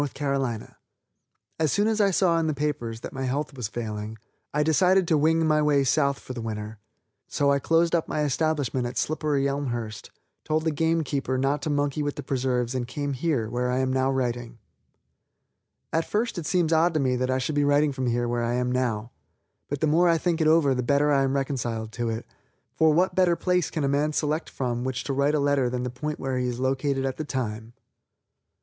C. 0.01 0.25
As 1.59 1.71
soon 1.71 1.87
as 1.87 2.01
I 2.01 2.09
saw 2.09 2.39
in 2.39 2.47
the 2.47 2.55
papers 2.55 3.01
that 3.01 3.13
my 3.13 3.25
health 3.25 3.53
was 3.55 3.67
failing, 3.67 4.17
I 4.51 4.63
decided 4.63 5.07
to 5.07 5.15
wing 5.15 5.45
my 5.45 5.61
way 5.61 5.83
South 5.83 6.17
for 6.17 6.33
the 6.33 6.41
winter. 6.41 6.79
So 7.27 7.51
I 7.51 7.59
closed 7.59 7.93
up 7.93 8.07
my 8.07 8.23
establishment 8.23 8.87
at 8.87 8.95
Slipperyelmhurst, 8.97 10.09
told 10.43 10.63
the 10.63 10.71
game 10.71 11.03
keeper 11.03 11.37
not 11.37 11.61
to 11.61 11.69
monkey 11.69 12.01
with 12.01 12.15
the 12.15 12.23
preserves 12.23 12.73
and 12.73 12.87
came 12.87 13.13
here, 13.13 13.47
where 13.47 13.69
I 13.69 13.77
am 13.77 13.93
now 13.93 14.09
writing. 14.11 14.57
At 15.93 16.09
first 16.09 16.39
it 16.39 16.47
seems 16.47 16.73
odd 16.73 16.95
to 16.95 16.99
me 16.99 17.15
that 17.17 17.29
I 17.29 17.37
should 17.37 17.53
be 17.53 17.63
writing 17.63 17.91
from 17.91 18.11
where 18.11 18.43
I 18.43 18.59
now 18.63 18.99
am, 19.01 19.09
but 19.69 19.81
the 19.81 19.85
more 19.85 20.09
I 20.09 20.17
think 20.17 20.41
it 20.41 20.47
over 20.47 20.73
the 20.73 20.81
better 20.81 21.11
I 21.11 21.21
am 21.21 21.35
reconciled 21.35 21.91
to 21.91 22.09
it, 22.09 22.25
for 22.73 22.91
what 22.91 23.13
better 23.13 23.35
place 23.35 23.69
can 23.69 23.83
a 23.83 23.87
man 23.87 24.13
select 24.13 24.49
from 24.49 24.83
which 24.83 25.03
to 25.03 25.13
write 25.13 25.35
a 25.35 25.39
letter 25.39 25.69
than 25.69 25.83
the 25.83 25.91
point 25.91 26.19
where 26.19 26.39
he 26.39 26.47
is 26.47 26.59
located 26.59 27.05
at 27.05 27.17
the 27.17 27.23
time. 27.23 27.73